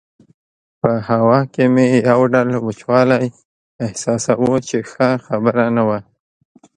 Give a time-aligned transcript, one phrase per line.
[0.81, 3.25] په هوا کې مې یو ډول وچوالی
[3.85, 5.99] احساساوه چې ښه خبره نه وه.